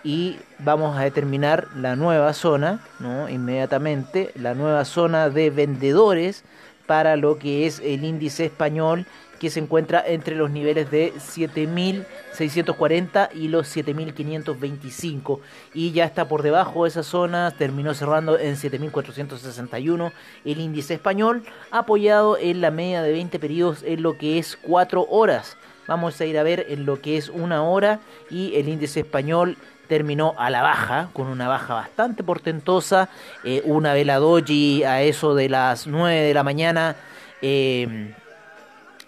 Y 0.02 0.38
vamos 0.58 0.96
a 0.96 1.02
determinar 1.02 1.68
la 1.76 1.96
nueva 1.96 2.32
zona, 2.32 2.80
¿no? 2.98 3.28
Inmediatamente, 3.28 4.30
la 4.36 4.54
nueva 4.54 4.86
zona 4.86 5.28
de 5.28 5.50
vendedores 5.50 6.44
para 6.86 7.16
lo 7.16 7.38
que 7.38 7.66
es 7.66 7.80
el 7.80 8.04
índice 8.04 8.46
español 8.46 9.06
que 9.40 9.50
se 9.50 9.58
encuentra 9.58 10.04
entre 10.06 10.36
los 10.36 10.50
niveles 10.50 10.88
de 10.90 11.14
7.640 11.14 13.30
y 13.34 13.48
los 13.48 13.74
7.525 13.74 15.40
y 15.72 15.92
ya 15.92 16.04
está 16.04 16.28
por 16.28 16.42
debajo 16.42 16.84
de 16.84 16.90
esa 16.90 17.02
zona, 17.02 17.50
terminó 17.50 17.94
cerrando 17.94 18.38
en 18.38 18.56
7.461 18.56 20.12
el 20.44 20.60
índice 20.60 20.92
español, 20.94 21.42
apoyado 21.70 22.36
en 22.36 22.60
la 22.60 22.70
media 22.70 23.00
de 23.02 23.12
20 23.12 23.38
periodos 23.38 23.82
en 23.82 24.02
lo 24.02 24.18
que 24.18 24.38
es 24.38 24.58
4 24.62 25.06
horas. 25.08 25.56
Vamos 25.88 26.20
a 26.20 26.26
ir 26.26 26.38
a 26.38 26.42
ver 26.42 26.66
en 26.68 26.84
lo 26.84 27.00
que 27.00 27.16
es 27.16 27.30
una 27.30 27.62
hora 27.62 28.00
y 28.28 28.54
el 28.56 28.68
índice 28.68 29.00
español 29.00 29.56
terminó 29.88 30.34
a 30.36 30.50
la 30.50 30.60
baja, 30.60 31.08
con 31.14 31.28
una 31.28 31.48
baja 31.48 31.72
bastante 31.74 32.22
portentosa, 32.22 33.08
eh, 33.42 33.62
una 33.64 33.94
vela 33.94 34.18
doji 34.18 34.84
a 34.84 35.00
eso 35.02 35.34
de 35.34 35.48
las 35.48 35.86
9 35.86 36.20
de 36.20 36.34
la 36.34 36.42
mañana. 36.44 36.96
Eh, 37.42 38.14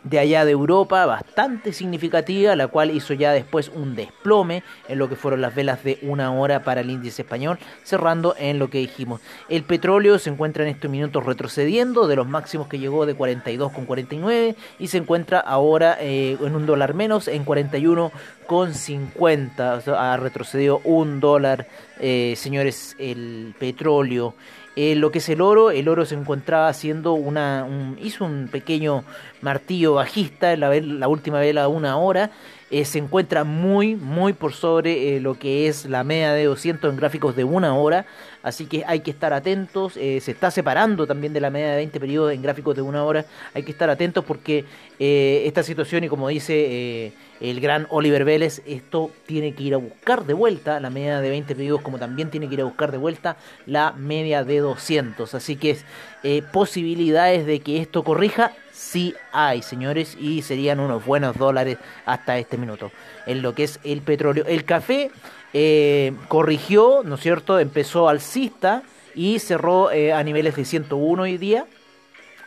de 0.04 0.18
allá 0.18 0.44
de 0.44 0.52
Europa, 0.52 1.06
bastante 1.06 1.72
significativa, 1.72 2.54
la 2.56 2.66
cual 2.66 2.90
hizo 2.90 3.14
ya 3.14 3.32
después 3.32 3.70
un 3.74 3.94
desplome 3.94 4.62
en 4.88 4.98
lo 4.98 5.08
que 5.08 5.16
fueron 5.16 5.40
las 5.40 5.54
velas 5.54 5.82
de 5.84 5.98
una 6.02 6.32
hora 6.32 6.64
para 6.64 6.80
el 6.80 6.90
índice 6.90 7.22
español, 7.22 7.58
cerrando 7.84 8.34
en 8.38 8.58
lo 8.58 8.68
que 8.68 8.78
dijimos. 8.78 9.20
El 9.48 9.62
petróleo 9.62 10.18
se 10.18 10.30
encuentra 10.30 10.64
en 10.64 10.70
estos 10.70 10.90
minutos 10.90 11.24
retrocediendo 11.24 12.08
de 12.08 12.16
los 12.16 12.26
máximos 12.26 12.66
que 12.66 12.78
llegó 12.78 13.06
de 13.06 13.16
42,49 13.16 14.56
y 14.78 14.86
se 14.88 14.98
encuentra 14.98 15.40
ahora 15.40 15.96
eh, 16.00 16.36
en 16.40 16.56
un 16.56 16.66
dólar 16.66 16.94
menos 16.94 17.28
en 17.28 17.44
41,50. 17.44 19.96
ha 19.96 20.16
retrocedido 20.16 20.80
un 20.84 21.20
dólar, 21.20 21.68
eh, 22.00 22.34
señores, 22.36 22.96
el 22.98 23.54
petróleo. 23.58 24.34
Eh, 24.74 24.94
lo 24.94 25.10
que 25.10 25.18
es 25.18 25.28
el 25.28 25.42
oro, 25.42 25.70
el 25.70 25.88
oro 25.88 26.06
se 26.06 26.14
encontraba 26.14 26.68
haciendo 26.68 27.12
una. 27.12 27.66
hizo 28.00 28.24
un 28.24 28.48
pequeño 28.50 29.04
martillo 29.42 29.94
bajista, 29.94 30.56
la, 30.56 30.70
la 30.80 31.08
última 31.08 31.40
vela 31.40 31.68
una 31.68 31.96
hora. 31.98 32.30
Eh, 32.72 32.84
se 32.84 32.98
encuentra 32.98 33.44
muy, 33.44 33.94
muy 33.94 34.32
por 34.32 34.52
sobre 34.52 35.16
eh, 35.16 35.20
lo 35.20 35.38
que 35.38 35.68
es 35.68 35.84
la 35.84 36.02
media 36.02 36.32
de 36.32 36.44
200 36.44 36.90
en 36.90 36.96
gráficos 36.96 37.36
de 37.36 37.44
una 37.44 37.74
hora. 37.74 38.06
Así 38.42 38.66
que 38.66 38.82
hay 38.86 39.00
que 39.00 39.12
estar 39.12 39.32
atentos. 39.32 39.92
se 39.92 40.16
está 40.16 40.50
separando 40.50 41.06
también 41.06 41.32
de 41.32 41.40
la 41.40 41.50
media 41.50 41.70
de 41.70 41.76
20 41.76 42.00
periodos 42.00 42.32
en 42.32 42.42
gráficos 42.42 42.74
de 42.74 42.82
una 42.82 43.04
hora. 43.04 43.24
Hay 43.54 43.62
que 43.62 43.70
estar 43.70 43.88
atentos 43.88 44.24
porque 44.24 44.64
esta 44.98 45.62
situación, 45.62 46.02
y 46.02 46.08
como 46.08 46.26
dice 46.26 47.12
el 47.42 47.60
gran 47.60 47.88
Oliver 47.90 48.24
Vélez, 48.24 48.62
esto 48.66 49.10
tiene 49.26 49.52
que 49.52 49.64
ir 49.64 49.74
a 49.74 49.76
buscar 49.76 50.24
de 50.24 50.32
vuelta 50.32 50.78
la 50.78 50.90
media 50.90 51.20
de 51.20 51.28
20 51.28 51.56
pedidos, 51.56 51.82
como 51.82 51.98
también 51.98 52.30
tiene 52.30 52.48
que 52.48 52.54
ir 52.54 52.60
a 52.60 52.64
buscar 52.64 52.92
de 52.92 52.98
vuelta 52.98 53.36
la 53.66 53.92
media 53.92 54.44
de 54.44 54.58
200. 54.60 55.34
Así 55.34 55.56
que 55.56 55.76
eh, 56.22 56.42
posibilidades 56.52 57.44
de 57.44 57.58
que 57.58 57.80
esto 57.80 58.04
corrija, 58.04 58.52
sí 58.82 59.14
hay, 59.32 59.62
señores, 59.62 60.16
y 60.20 60.42
serían 60.42 60.80
unos 60.80 61.04
buenos 61.04 61.36
dólares 61.36 61.78
hasta 62.04 62.38
este 62.38 62.58
minuto. 62.58 62.90
En 63.26 63.40
lo 63.40 63.54
que 63.54 63.64
es 63.64 63.78
el 63.84 64.02
petróleo. 64.02 64.44
El 64.46 64.64
café 64.64 65.10
eh, 65.54 66.12
corrigió, 66.28 67.02
¿no 67.04 67.14
es 67.14 67.20
cierto? 67.20 67.58
Empezó 67.58 68.08
alcista 68.08 68.82
y 69.14 69.38
cerró 69.38 69.90
eh, 69.90 70.12
a 70.12 70.22
niveles 70.24 70.56
de 70.56 70.64
101 70.64 71.22
hoy 71.22 71.38
día, 71.38 71.66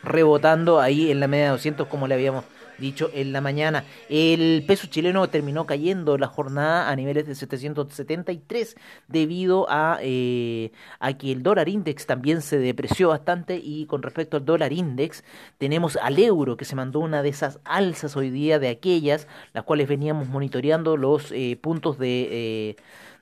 rebotando 0.03 0.81
ahí 0.81 1.09
en 1.09 1.19
la 1.19 1.27
media 1.27 1.45
de 1.45 1.51
200 1.51 1.87
como 1.87 2.07
le 2.07 2.15
habíamos 2.15 2.43
dicho 2.77 3.09
en 3.13 3.31
la 3.31 3.41
mañana. 3.41 3.83
El 4.09 4.63
peso 4.67 4.87
chileno 4.87 5.27
terminó 5.29 5.65
cayendo 5.65 6.17
la 6.17 6.27
jornada 6.27 6.89
a 6.89 6.95
niveles 6.95 7.27
de 7.27 7.35
773 7.35 8.75
debido 9.07 9.67
a, 9.69 9.99
eh, 10.01 10.71
a 10.99 11.13
que 11.13 11.31
el 11.31 11.43
dólar 11.43 11.69
index 11.69 12.05
también 12.05 12.41
se 12.41 12.57
depreció 12.57 13.09
bastante 13.09 13.59
y 13.61 13.85
con 13.85 14.01
respecto 14.01 14.37
al 14.37 14.45
dólar 14.45 14.73
index 14.73 15.23
tenemos 15.57 15.97
al 15.97 16.19
euro 16.19 16.57
que 16.57 16.65
se 16.65 16.75
mandó 16.75 16.99
una 16.99 17.21
de 17.21 17.29
esas 17.29 17.59
alzas 17.63 18.15
hoy 18.15 18.29
día 18.29 18.59
de 18.59 18.69
aquellas 18.69 19.27
las 19.53 19.63
cuales 19.63 19.87
veníamos 19.87 20.27
monitoreando 20.27 20.97
los 20.97 21.31
eh, 21.31 21.57
puntos 21.61 21.97
de... 21.97 22.27
Eh, 22.31 22.75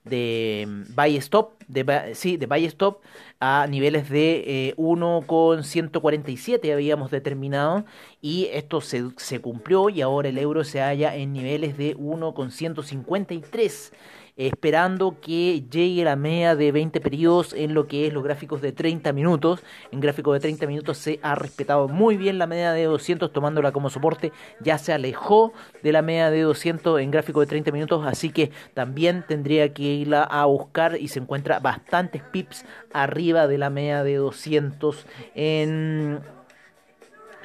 de 0.03 0.67
buy 0.95 1.15
stop, 1.17 1.53
de, 1.67 2.13
sí, 2.15 2.37
de 2.37 2.45
buy 2.45 2.65
stop 2.65 3.01
a 3.39 3.67
niveles 3.67 4.09
de 4.09 4.69
eh, 4.69 4.73
1,147 4.77 6.73
habíamos 6.73 7.11
determinado 7.11 7.85
y 8.21 8.49
esto 8.51 8.81
se, 8.81 9.03
se 9.17 9.39
cumplió 9.39 9.89
y 9.89 10.01
ahora 10.01 10.29
el 10.29 10.37
euro 10.37 10.63
se 10.63 10.81
halla 10.81 11.15
en 11.15 11.33
niveles 11.33 11.77
de 11.77 11.95
1,153 11.97 13.93
esperando 14.35 15.19
que 15.21 15.63
llegue 15.69 16.03
la 16.03 16.15
media 16.15 16.55
de 16.55 16.71
20 16.71 16.99
periodos 17.01 17.53
en 17.53 17.73
lo 17.73 17.87
que 17.87 18.07
es 18.07 18.13
los 18.13 18.23
gráficos 18.23 18.61
de 18.61 18.71
30 18.71 19.13
minutos. 19.13 19.61
En 19.91 19.99
gráficos 19.99 20.33
de 20.33 20.39
30 20.39 20.65
minutos 20.67 20.97
se 20.97 21.19
ha 21.21 21.35
respetado 21.35 21.87
muy 21.87 22.17
bien 22.17 22.37
la 22.37 22.47
media 22.47 22.71
de 22.71 22.85
200 22.85 23.31
tomándola 23.31 23.71
como 23.71 23.89
soporte, 23.89 24.31
ya 24.59 24.77
se 24.77 24.93
alejó 24.93 25.53
de 25.83 25.91
la 25.91 26.01
media 26.01 26.31
de 26.31 26.41
200 26.41 26.99
en 27.01 27.11
gráfico 27.11 27.39
de 27.41 27.47
30 27.47 27.71
minutos, 27.71 28.05
así 28.05 28.29
que 28.29 28.51
también 28.73 29.23
tendría 29.27 29.73
que 29.73 29.83
irla 29.83 30.23
a 30.23 30.45
buscar 30.45 30.97
y 30.99 31.07
se 31.07 31.19
encuentra 31.19 31.59
bastantes 31.59 32.23
pips 32.23 32.65
arriba 32.91 33.47
de 33.47 33.57
la 33.57 33.69
media 33.69 34.03
de 34.03 34.15
200 34.15 35.05
en 35.35 36.19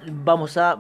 vamos 0.06 0.56
a, 0.56 0.78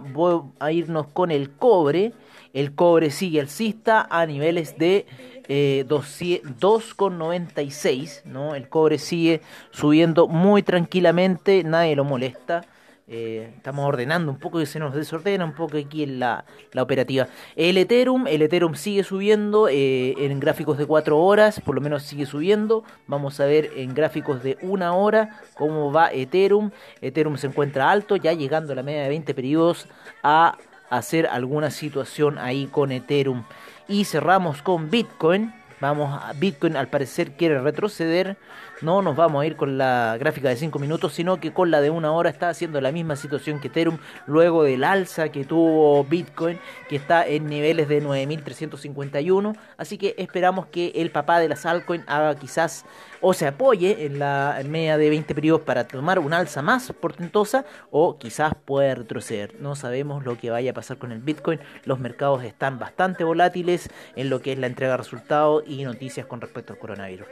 a 0.60 0.72
irnos 0.72 1.06
con 1.08 1.30
el 1.30 1.50
cobre. 1.50 2.12
El 2.54 2.74
cobre 2.74 3.10
sigue 3.10 3.40
alcista 3.40 4.06
a 4.10 4.24
niveles 4.26 4.78
de 4.78 5.06
eh, 5.48 5.84
2,96, 5.88 8.24
¿no? 8.24 8.54
El 8.54 8.68
cobre 8.68 8.98
sigue 8.98 9.40
subiendo 9.70 10.28
muy 10.28 10.62
tranquilamente, 10.62 11.64
nadie 11.64 11.96
lo 11.96 12.04
molesta. 12.04 12.66
Eh, 13.10 13.54
estamos 13.56 13.86
ordenando 13.86 14.30
un 14.30 14.38
poco 14.38 14.60
y 14.60 14.66
se 14.66 14.78
nos 14.78 14.94
desordena 14.94 15.42
un 15.42 15.54
poco 15.54 15.78
aquí 15.78 16.02
en 16.02 16.20
la, 16.20 16.44
operativa. 16.76 17.26
El 17.56 17.78
Ethereum, 17.78 18.26
el 18.26 18.42
Ethereum 18.42 18.74
sigue 18.74 19.02
subiendo 19.02 19.66
eh, 19.66 20.14
en 20.18 20.38
gráficos 20.38 20.76
de 20.76 20.84
4 20.84 21.18
horas, 21.18 21.58
por 21.60 21.74
lo 21.74 21.80
menos 21.80 22.02
sigue 22.02 22.26
subiendo. 22.26 22.84
Vamos 23.06 23.40
a 23.40 23.46
ver 23.46 23.70
en 23.76 23.94
gráficos 23.94 24.42
de 24.42 24.58
una 24.60 24.92
hora 24.92 25.40
cómo 25.54 25.90
va 25.90 26.12
Ethereum. 26.12 26.70
Ethereum 27.00 27.38
se 27.38 27.46
encuentra 27.46 27.90
alto, 27.90 28.16
ya 28.16 28.34
llegando 28.34 28.74
a 28.74 28.76
la 28.76 28.82
media 28.82 29.04
de 29.04 29.08
20 29.08 29.32
periodos 29.32 29.88
a 30.22 30.58
hacer 30.90 31.28
alguna 31.28 31.70
situación 31.70 32.38
ahí 32.38 32.66
con 32.66 32.92
Ethereum. 32.92 33.44
Y 33.88 34.04
cerramos 34.04 34.62
con 34.62 34.90
Bitcoin. 34.90 35.54
Vamos 35.80 36.20
a 36.22 36.32
Bitcoin 36.34 36.76
al 36.76 36.88
parecer 36.88 37.36
quiere 37.36 37.60
retroceder. 37.60 38.36
No 38.80 39.02
nos 39.02 39.16
vamos 39.16 39.42
a 39.42 39.46
ir 39.46 39.56
con 39.56 39.76
la 39.76 40.16
gráfica 40.20 40.48
de 40.48 40.56
5 40.56 40.78
minutos, 40.78 41.12
sino 41.12 41.40
que 41.40 41.52
con 41.52 41.72
la 41.72 41.80
de 41.80 41.90
una 41.90 42.12
hora 42.12 42.30
está 42.30 42.48
haciendo 42.48 42.80
la 42.80 42.92
misma 42.92 43.16
situación 43.16 43.58
que 43.58 43.66
Ethereum 43.66 43.98
luego 44.26 44.62
del 44.62 44.84
alza 44.84 45.30
que 45.30 45.44
tuvo 45.44 46.04
Bitcoin, 46.04 46.60
que 46.88 46.94
está 46.94 47.26
en 47.26 47.46
niveles 47.46 47.88
de 47.88 48.00
9.351. 48.00 49.56
Así 49.76 49.98
que 49.98 50.14
esperamos 50.16 50.66
que 50.66 50.92
el 50.94 51.10
papá 51.10 51.40
de 51.40 51.48
las 51.48 51.66
altcoins 51.66 52.04
haga 52.06 52.36
quizás 52.36 52.84
o 53.20 53.34
se 53.34 53.48
apoye 53.48 54.06
en 54.06 54.20
la 54.20 54.60
media 54.64 54.96
de 54.96 55.10
20 55.10 55.34
periodos 55.34 55.62
para 55.62 55.88
tomar 55.88 56.20
una 56.20 56.38
alza 56.38 56.62
más 56.62 56.92
portentosa 56.92 57.64
o 57.90 58.16
quizás 58.16 58.52
pueda 58.64 58.94
retroceder. 58.94 59.60
No 59.60 59.74
sabemos 59.74 60.24
lo 60.24 60.38
que 60.38 60.50
vaya 60.50 60.70
a 60.70 60.74
pasar 60.74 60.98
con 60.98 61.10
el 61.10 61.18
Bitcoin. 61.18 61.58
Los 61.84 61.98
mercados 61.98 62.44
están 62.44 62.78
bastante 62.78 63.24
volátiles 63.24 63.90
en 64.14 64.30
lo 64.30 64.40
que 64.40 64.52
es 64.52 64.58
la 64.60 64.68
entrega 64.68 64.92
de 64.92 64.98
resultados 64.98 65.64
y 65.66 65.82
noticias 65.82 66.26
con 66.26 66.40
respecto 66.40 66.74
al 66.74 66.78
coronavirus. 66.78 67.26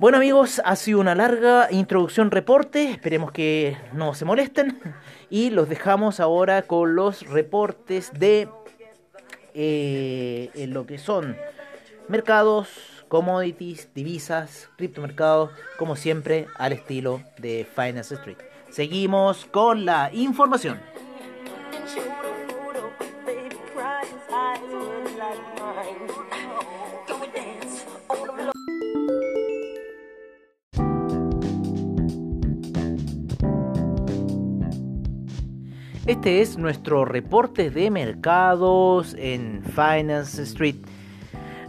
Bueno 0.00 0.16
amigos, 0.16 0.60
ha 0.64 0.74
sido 0.74 0.98
una 0.98 1.14
larga 1.14 1.68
introducción 1.70 2.32
reporte, 2.32 2.90
esperemos 2.90 3.30
que 3.30 3.76
no 3.92 4.12
se 4.14 4.24
molesten 4.24 4.80
y 5.30 5.50
los 5.50 5.68
dejamos 5.68 6.18
ahora 6.18 6.62
con 6.62 6.96
los 6.96 7.24
reportes 7.28 8.10
de 8.12 8.48
eh, 9.54 10.50
lo 10.68 10.84
que 10.84 10.98
son 10.98 11.36
mercados, 12.08 13.04
commodities, 13.06 13.94
divisas, 13.94 14.68
criptomercados, 14.76 15.52
como 15.78 15.94
siempre 15.94 16.48
al 16.56 16.72
estilo 16.72 17.22
de 17.38 17.64
Finance 17.64 18.16
Street. 18.16 18.38
Seguimos 18.70 19.44
con 19.46 19.84
la 19.84 20.10
información. 20.12 20.80
Este 36.06 36.42
es 36.42 36.58
nuestro 36.58 37.06
reporte 37.06 37.70
de 37.70 37.90
mercados 37.90 39.16
en 39.18 39.62
Finance 39.64 40.42
Street. 40.42 40.76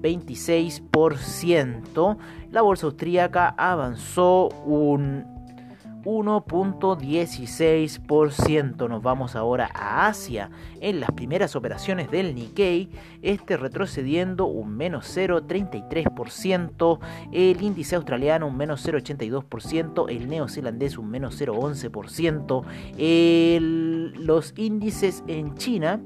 0,26%, 0.00 2.18
la 2.50 2.62
bolsa 2.62 2.86
austríaca 2.86 3.54
avanzó 3.56 4.48
un 4.64 5.36
1.16%. 6.06 8.88
Nos 8.88 9.02
vamos 9.02 9.34
ahora 9.34 9.68
a 9.74 10.06
Asia. 10.06 10.50
En 10.80 11.00
las 11.00 11.10
primeras 11.12 11.56
operaciones 11.56 12.10
del 12.10 12.34
Nikkei, 12.34 12.90
este 13.22 13.56
retrocediendo 13.56 14.44
un 14.46 14.76
menos 14.76 15.16
0.33%, 15.16 16.98
el 17.32 17.60
índice 17.60 17.96
australiano 17.96 18.46
un 18.46 18.56
menos 18.56 18.86
0.82%, 18.86 20.06
el 20.08 20.28
neozelandés 20.28 20.96
un 20.96 21.10
menos 21.10 21.40
0.11%, 21.40 24.14
los 24.16 24.54
índices 24.56 25.24
en 25.26 25.56
China 25.56 26.00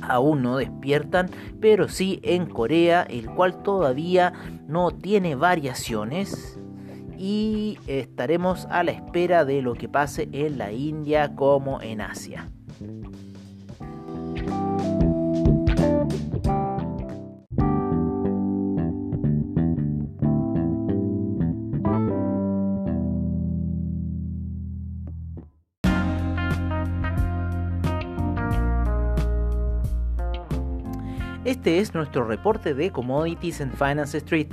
aún 0.00 0.42
no 0.42 0.56
despiertan, 0.56 1.30
pero 1.60 1.88
sí 1.88 2.20
en 2.22 2.46
Corea, 2.46 3.02
el 3.02 3.26
cual 3.26 3.62
todavía 3.62 4.32
no 4.66 4.90
tiene 4.90 5.34
variaciones 5.34 6.58
y 7.18 7.78
estaremos 7.86 8.66
a 8.70 8.82
la 8.82 8.92
espera 8.92 9.44
de 9.44 9.62
lo 9.62 9.74
que 9.74 9.88
pase 9.88 10.28
en 10.32 10.58
la 10.58 10.72
India 10.72 11.34
como 11.36 11.80
en 11.80 12.00
Asia. 12.00 12.50
Este 31.62 31.78
es 31.78 31.94
nuestro 31.94 32.24
reporte 32.24 32.74
de 32.74 32.90
Commodities 32.90 33.60
en 33.60 33.70
Finance 33.70 34.18
Street 34.18 34.48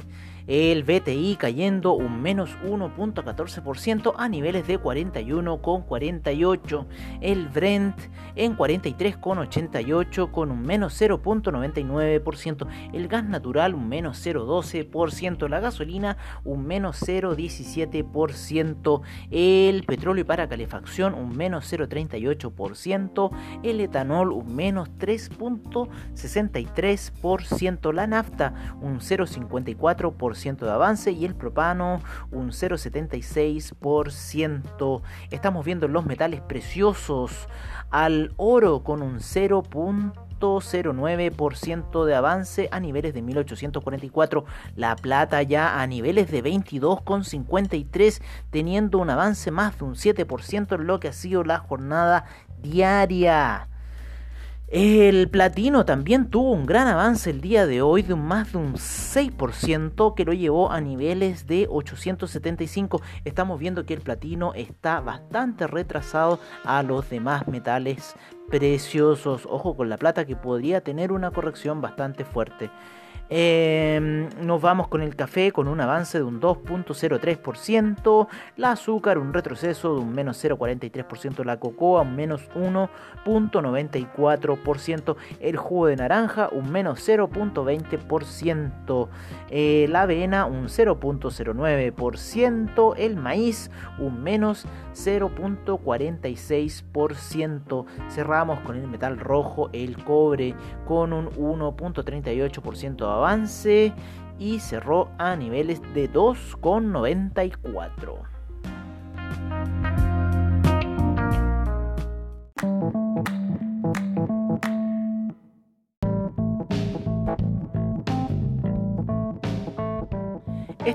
el 0.49 0.83
BTI 0.83 1.35
cayendo 1.35 1.93
un 1.93 2.21
menos 2.23 2.57
1.14% 2.65 4.15
a 4.17 4.27
niveles 4.27 4.65
de 4.65 4.81
41,48, 4.81 6.87
el 7.21 7.47
Brent 7.49 7.95
en 8.35 8.57
43,88 8.57 10.31
con 10.31 10.49
un 10.49 10.63
menos 10.63 10.99
0.99%, 10.99 12.67
el 12.93 13.07
gas 13.07 13.25
natural 13.25 13.75
un 13.75 13.87
menos 13.87 14.25
0.12%, 14.25 15.47
la 15.47 15.59
gasolina 15.59 16.17
un 16.43 16.65
menos 16.65 16.99
0.17%, 17.03 19.01
el 19.29 19.83
petróleo 19.83 20.25
para 20.25 20.49
calefacción 20.49 21.13
un 21.13 21.37
menos 21.37 21.71
0.38%, 21.71 23.29
el 23.61 23.81
etanol 23.81 24.31
un 24.31 24.55
menos 24.55 24.89
3.63%, 24.97 27.93
la 27.93 28.07
nafta 28.07 28.55
un 28.81 28.99
0.54%, 28.99 30.38
de 30.43 30.71
avance 30.71 31.11
y 31.11 31.25
el 31.25 31.35
propano 31.35 32.01
un 32.31 32.51
0,76%. 32.51 35.01
Estamos 35.31 35.65
viendo 35.65 35.89
los 35.89 36.05
metales 36.05 36.39
preciosos 36.41 37.49
al 37.89 38.31
oro 38.37 38.83
con 38.83 39.01
un 39.01 39.19
0.09% 39.19 42.05
de 42.05 42.15
avance 42.15 42.69
a 42.71 42.79
niveles 42.79 43.13
de 43.13 43.21
1844, 43.21 44.45
la 44.75 44.95
plata 44.95 45.43
ya 45.43 45.81
a 45.81 45.87
niveles 45.87 46.31
de 46.31 46.41
22,53 46.41 48.21
teniendo 48.49 48.99
un 48.99 49.09
avance 49.09 49.51
más 49.51 49.77
de 49.77 49.83
un 49.83 49.95
7% 49.95 50.75
en 50.75 50.87
lo 50.87 51.01
que 51.01 51.09
ha 51.09 51.13
sido 51.13 51.43
la 51.43 51.57
jornada 51.57 52.23
diaria. 52.61 53.68
El 54.71 55.31
platino 55.31 55.83
también 55.83 56.29
tuvo 56.29 56.51
un 56.51 56.67
gran 56.67 56.87
avance 56.87 57.31
el 57.31 57.41
día 57.41 57.65
de 57.65 57.81
hoy 57.81 58.03
de 58.03 58.13
más 58.13 58.51
de 58.51 58.59
un 58.59 58.75
6% 58.75 60.13
que 60.13 60.25
lo 60.25 60.33
llevó 60.33 60.71
a 60.71 60.79
niveles 60.79 61.47
de 61.47 61.65
875. 61.67 63.01
Estamos 63.25 63.59
viendo 63.59 63.87
que 63.87 63.95
el 63.95 64.01
platino 64.01 64.53
está 64.53 64.99
bastante 64.99 65.65
retrasado 65.65 66.39
a 66.63 66.83
los 66.83 67.09
demás 67.09 67.47
metales 67.47 68.13
preciosos. 68.47 69.47
Ojo 69.49 69.75
con 69.75 69.89
la 69.89 69.97
plata 69.97 70.25
que 70.25 70.35
podría 70.35 70.81
tener 70.81 71.11
una 71.11 71.31
corrección 71.31 71.81
bastante 71.81 72.23
fuerte. 72.23 72.69
Em, 73.31 74.27
nos 74.41 74.59
vamos 74.59 74.87
con 74.87 75.03
el 75.03 75.15
café 75.15 75.51
con 75.51 75.67
un 75.67 75.79
avance 75.79 76.17
de 76.17 76.23
un 76.23 76.41
2.03%, 76.41 78.27
la 78.57 78.71
azúcar 78.71 79.19
un 79.19 79.33
retroceso 79.33 79.93
de 79.93 80.01
un 80.01 80.13
menos 80.13 80.43
0.43%, 80.43 81.43
la 81.43 81.59
cocoa 81.59 82.01
un 82.01 82.15
menos 82.15 82.49
1.94%, 82.55 85.15
el 85.39 85.57
jugo 85.57 85.85
de 85.85 85.97
naranja 85.97 86.49
un 86.51 86.71
menos 86.71 87.07
0.20%, 87.07 89.09
eh, 89.51 89.85
la 89.89 90.01
avena 90.03 90.45
un 90.45 90.65
0.09%, 90.65 92.93
el 92.97 93.15
maíz 93.15 93.69
un 93.99 94.23
menos 94.23 94.65
0.46%. 94.93 97.85
Cerramos 98.09 98.59
con 98.61 98.75
el 98.75 98.87
metal 98.87 99.19
rojo, 99.19 99.69
el 99.71 100.03
cobre 100.03 100.55
con 100.87 101.13
un 101.13 101.29
1.38% 101.29 103.18
avance 103.19 103.93
y 104.39 104.59
cerró 104.59 105.09
a 105.17 105.35
niveles 105.35 105.81
de 105.93 106.09
2,94. 106.11 108.38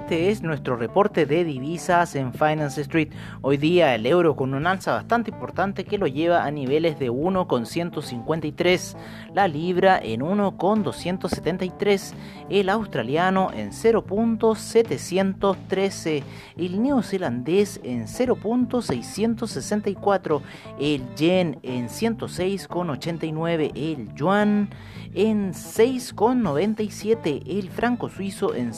Este 0.04 0.28
es 0.28 0.42
nuestro 0.42 0.76
reporte 0.76 1.24
de 1.24 1.44
divisas 1.44 2.14
en 2.14 2.34
Finance 2.34 2.78
Street. 2.82 3.08
Hoy 3.40 3.56
día 3.56 3.94
el 3.94 4.04
euro 4.04 4.36
con 4.36 4.52
un 4.52 4.66
alza 4.66 4.92
bastante 4.92 5.30
importante 5.30 5.86
que 5.86 5.96
lo 5.96 6.06
lleva 6.06 6.44
a 6.44 6.50
niveles 6.50 6.98
de 6.98 7.08
1,153, 7.08 8.98
la 9.32 9.48
libra 9.48 9.98
en 9.98 10.20
1,273, 10.20 12.12
el 12.50 12.68
australiano 12.68 13.50
en 13.54 13.70
0.713, 13.70 16.22
el 16.58 16.82
neozelandés 16.82 17.80
en 17.82 18.04
0.664, 18.04 20.42
el 20.78 21.14
yen 21.14 21.58
en 21.62 21.88
106,89, 21.88 23.72
el 23.74 24.12
yuan 24.12 24.68
en 25.14 25.54
6,97, 25.54 27.42
el 27.46 27.70
franco 27.70 28.10
suizo 28.10 28.54
en 28.54 28.74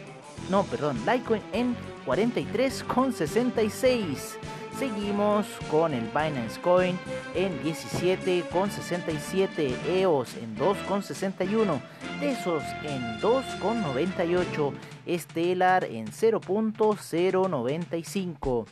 no, 0.49 0.63
perdón, 0.63 0.97
Litecoin 1.05 1.41
en 1.53 1.77
43,66. 2.05 4.37
Seguimos 4.77 5.47
con 5.69 5.93
el 5.93 6.05
Binance 6.07 6.59
Coin 6.59 6.97
en 7.35 7.63
17,67, 7.63 9.75
EOS 9.87 10.35
en 10.37 10.57
2,61, 10.57 11.79
Tesos 12.19 12.63
en 12.83 13.19
2,98, 13.21 14.73
Stellar 15.07 15.83
en 15.85 16.07
0.095. 16.07 18.65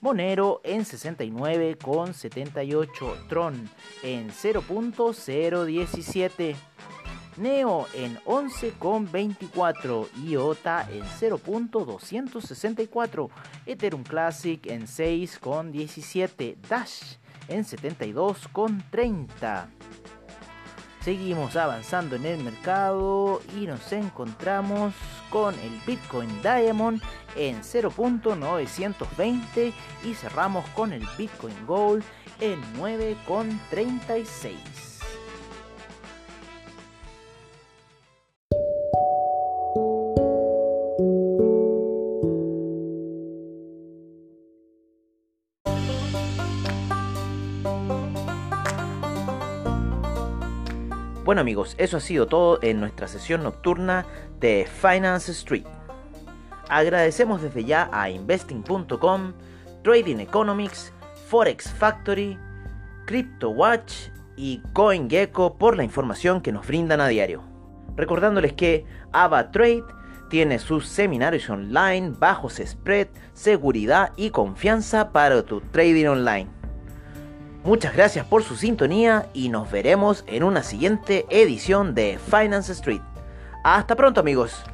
Monero 0.00 0.60
en 0.64 0.84
69,78, 0.84 3.28
Tron 3.28 3.70
en 4.02 4.30
0.017. 4.30 6.56
Neo 7.38 7.86
en 7.94 8.18
11,24, 8.24 10.08
IOTA 10.24 10.88
en 10.90 11.04
0.264, 11.04 13.30
Ethereum 13.66 14.02
Classic 14.02 14.66
en 14.66 14.86
6,17, 14.86 16.56
Dash 16.68 17.14
en 17.48 17.64
72,30. 17.64 19.68
Seguimos 21.00 21.54
avanzando 21.56 22.16
en 22.16 22.26
el 22.26 22.42
mercado 22.42 23.40
y 23.56 23.66
nos 23.66 23.92
encontramos 23.92 24.92
con 25.30 25.54
el 25.54 25.80
Bitcoin 25.86 26.42
Diamond 26.42 27.00
en 27.36 27.62
0.920 27.62 29.72
y 30.04 30.14
cerramos 30.14 30.68
con 30.70 30.92
el 30.92 31.06
Bitcoin 31.16 31.54
Gold 31.66 32.02
en 32.40 32.60
9,36. 32.74 34.87
Bueno 51.28 51.42
amigos, 51.42 51.74
eso 51.76 51.98
ha 51.98 52.00
sido 52.00 52.26
todo 52.26 52.58
en 52.62 52.80
nuestra 52.80 53.06
sesión 53.06 53.42
nocturna 53.42 54.06
de 54.40 54.66
Finance 54.66 55.32
Street. 55.32 55.66
Agradecemos 56.70 57.42
desde 57.42 57.66
ya 57.66 57.90
a 57.92 58.08
investing.com, 58.08 59.34
Trading 59.82 60.20
Economics, 60.20 60.90
Forex 61.28 61.70
Factory, 61.70 62.38
CryptoWatch 63.04 64.08
y 64.38 64.62
CoinGecko 64.72 65.58
por 65.58 65.76
la 65.76 65.84
información 65.84 66.40
que 66.40 66.50
nos 66.50 66.66
brindan 66.66 67.02
a 67.02 67.08
diario. 67.08 67.42
Recordándoles 67.94 68.54
que 68.54 68.86
AvaTrade 69.12 69.84
tiene 70.30 70.58
sus 70.58 70.88
seminarios 70.88 71.50
online, 71.50 72.14
bajos 72.18 72.54
spread, 72.64 73.08
seguridad 73.34 74.12
y 74.16 74.30
confianza 74.30 75.12
para 75.12 75.42
tu 75.42 75.60
trading 75.60 76.06
online. 76.06 76.57
Muchas 77.68 77.94
gracias 77.94 78.24
por 78.24 78.42
su 78.44 78.56
sintonía 78.56 79.28
y 79.34 79.50
nos 79.50 79.70
veremos 79.70 80.24
en 80.26 80.42
una 80.42 80.62
siguiente 80.62 81.26
edición 81.28 81.94
de 81.94 82.18
Finance 82.18 82.72
Street. 82.72 83.02
Hasta 83.62 83.94
pronto 83.94 84.20
amigos. 84.20 84.64